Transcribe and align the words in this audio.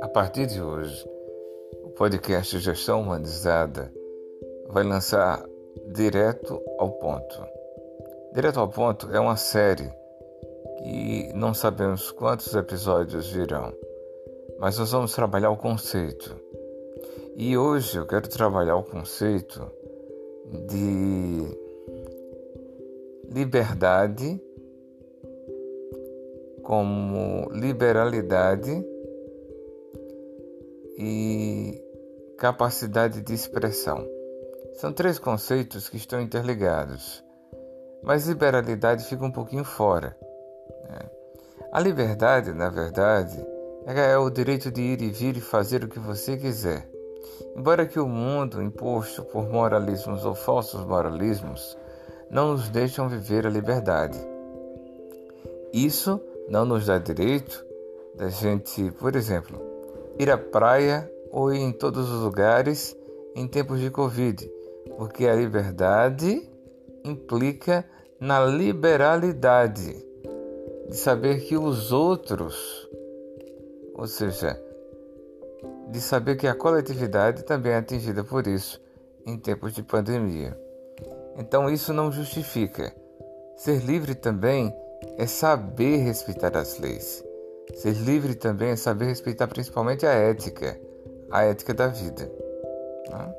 A 0.00 0.08
partir 0.08 0.46
de 0.46 0.60
hoje, 0.60 1.08
o 1.84 1.90
podcast 1.90 2.58
Gestão 2.58 3.02
Humanizada 3.02 3.92
vai 4.68 4.82
lançar 4.82 5.44
Direto 5.92 6.60
ao 6.78 6.90
Ponto. 6.92 7.46
Direto 8.34 8.58
ao 8.58 8.68
Ponto 8.68 9.08
é 9.12 9.20
uma 9.20 9.36
série 9.36 9.88
que 10.78 11.32
não 11.34 11.54
sabemos 11.54 12.10
quantos 12.10 12.52
episódios 12.54 13.30
virão, 13.30 13.72
mas 14.58 14.78
nós 14.78 14.90
vamos 14.90 15.14
trabalhar 15.14 15.50
o 15.50 15.56
conceito. 15.56 16.34
E 17.36 17.56
hoje 17.56 17.98
eu 17.98 18.06
quero 18.06 18.28
trabalhar 18.28 18.76
o 18.76 18.82
conceito 18.82 19.70
de 20.66 21.56
liberdade 23.32 24.40
como 26.62 27.50
liberalidade 27.52 28.84
e 30.98 31.82
capacidade 32.38 33.20
de 33.20 33.34
expressão. 33.34 34.06
São 34.74 34.92
três 34.92 35.18
conceitos 35.18 35.88
que 35.88 35.96
estão 35.96 36.20
interligados, 36.20 37.22
mas 38.02 38.26
liberalidade 38.26 39.04
fica 39.04 39.24
um 39.24 39.30
pouquinho 39.30 39.64
fora. 39.64 40.16
Né? 40.88 41.10
A 41.72 41.80
liberdade, 41.80 42.52
na 42.52 42.68
verdade, 42.68 43.44
é 43.86 44.16
o 44.16 44.30
direito 44.30 44.70
de 44.70 44.80
ir 44.80 45.02
e 45.02 45.10
vir 45.10 45.36
e 45.36 45.40
fazer 45.40 45.84
o 45.84 45.88
que 45.88 45.98
você 45.98 46.36
quiser. 46.36 46.88
Embora 47.56 47.86
que 47.86 47.98
o 48.00 48.08
mundo, 48.08 48.62
imposto 48.62 49.22
por 49.24 49.48
moralismos 49.48 50.24
ou 50.24 50.34
falsos 50.34 50.84
moralismos, 50.84 51.76
não 52.30 52.52
nos 52.52 52.68
deixam 52.68 53.08
viver 53.08 53.46
a 53.46 53.50
liberdade. 53.50 54.18
Isso 55.72 56.20
não 56.48 56.64
nos 56.64 56.86
dá 56.86 56.98
direito 56.98 57.64
da 58.14 58.28
gente, 58.28 58.90
por 58.92 59.16
exemplo, 59.16 59.60
ir 60.18 60.30
à 60.30 60.36
praia 60.36 61.10
ou 61.30 61.52
ir 61.52 61.60
em 61.60 61.72
todos 61.72 62.10
os 62.10 62.22
lugares 62.22 62.96
em 63.34 63.48
tempos 63.48 63.80
de 63.80 63.90
Covid, 63.90 64.50
porque 64.96 65.26
a 65.26 65.34
liberdade 65.34 66.48
implica 67.04 67.84
na 68.20 68.44
liberalidade 68.44 70.06
de 70.88 70.96
saber 70.96 71.40
que 71.40 71.56
os 71.56 71.90
outros, 71.90 72.88
ou 73.94 74.06
seja, 74.06 74.60
de 75.88 76.00
saber 76.00 76.36
que 76.36 76.46
a 76.46 76.54
coletividade 76.54 77.44
também 77.44 77.72
é 77.72 77.76
atingida 77.76 78.22
por 78.22 78.46
isso 78.46 78.80
em 79.26 79.38
tempos 79.38 79.72
de 79.72 79.82
pandemia. 79.82 80.56
Então 81.36 81.70
isso 81.70 81.92
não 81.92 82.12
justifica. 82.12 82.94
Ser 83.56 83.78
livre 83.84 84.14
também 84.14 84.74
é 85.16 85.26
saber 85.26 85.98
respeitar 85.98 86.56
as 86.56 86.78
leis. 86.78 87.24
Ser 87.74 87.94
livre 87.94 88.34
também 88.34 88.70
é 88.70 88.76
saber 88.76 89.06
respeitar 89.06 89.46
principalmente 89.46 90.06
a 90.06 90.12
ética, 90.12 90.78
a 91.30 91.44
ética 91.44 91.72
da 91.72 91.88
vida. 91.88 92.30
Né? 93.10 93.34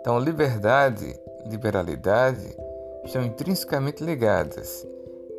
Então, 0.00 0.18
liberdade, 0.18 1.18
liberalidade 1.46 2.56
estão 3.04 3.22
intrinsecamente 3.22 4.02
ligadas. 4.02 4.86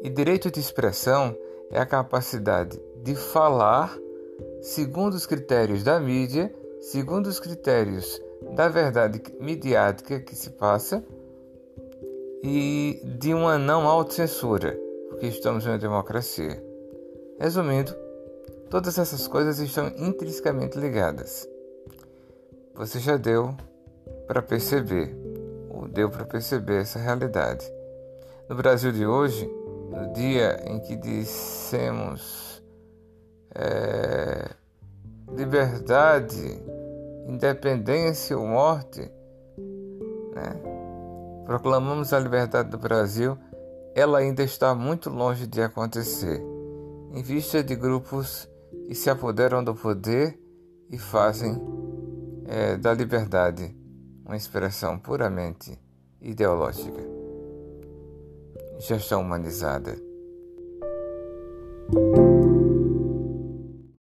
E 0.02 0.10
direito 0.10 0.52
de 0.52 0.60
expressão 0.60 1.36
é 1.72 1.80
a 1.80 1.86
capacidade 1.86 2.80
de 3.04 3.16
falar 3.16 3.98
segundo 4.62 5.14
os 5.14 5.26
critérios 5.26 5.84
da 5.84 6.00
mídia, 6.00 6.54
segundo 6.82 7.28
os 7.28 7.40
critérios 7.40 8.22
da 8.56 8.68
verdade 8.70 9.22
midiática 9.40 10.20
que 10.20 10.36
se 10.36 10.52
passa 10.52 11.04
e 12.44 13.02
de 13.04 13.34
uma 13.34 13.58
não 13.58 13.88
autocensura, 13.88 14.80
porque 15.20 15.28
estamos 15.28 15.66
em 15.66 15.70
uma 15.70 15.78
democracia. 15.78 16.64
Resumindo, 17.38 17.94
todas 18.70 18.98
essas 18.98 19.28
coisas 19.28 19.60
estão 19.60 19.90
intrinsecamente 19.98 20.80
ligadas. 20.80 21.46
Você 22.74 23.00
já 23.00 23.18
deu 23.18 23.54
para 24.28 24.42
perceber, 24.42 25.14
ou 25.70 25.90
deu 25.90 26.10
para 26.10 26.24
perceber 26.24 26.84
essa 26.84 27.00
realidade. 27.00 27.70
No 28.48 28.56
Brasil 28.56 28.94
de 28.94 29.06
hoje, 29.06 29.46
no 29.90 30.14
dia 30.14 30.58
em 30.66 30.80
que 30.80 30.96
dissemos 30.96 32.64
é, 33.54 34.50
liberdade, 35.36 36.64
independência 37.28 38.38
ou 38.38 38.48
morte, 38.48 39.02
né? 40.34 40.56
proclamamos 41.46 42.14
a 42.14 42.20
liberdade 42.20 42.70
do 42.70 42.78
Brasil, 42.78 43.38
ela 44.00 44.20
ainda 44.20 44.44
está 44.44 44.74
muito 44.74 45.10
longe 45.10 45.46
de 45.46 45.62
acontecer, 45.62 46.42
em 47.12 47.22
vista 47.22 47.62
de 47.62 47.76
grupos 47.76 48.50
que 48.88 48.96
se 48.96 49.10
apoderam 49.10 49.62
do 49.62 49.76
poder 49.76 50.40
e 50.90 50.98
fazem 50.98 51.62
é, 52.46 52.78
da 52.78 52.94
liberdade 52.94 53.76
uma 54.26 54.38
expressão 54.38 54.98
puramente 54.98 55.78
ideológica. 56.22 57.02
Gestão 58.80 59.22
humanizada. 59.22 60.09